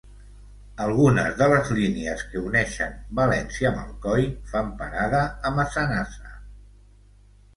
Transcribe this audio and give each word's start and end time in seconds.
Algunes 0.83 1.35
de 1.41 1.47
les 1.51 1.67
línies 1.79 2.23
que 2.31 2.41
uneixen 2.47 2.95
València 3.19 3.69
amb 3.73 3.81
Alcoi 3.81 4.25
fan 4.53 4.71
parada 4.79 5.19
a 5.51 5.51
Massanassa. 5.59 6.33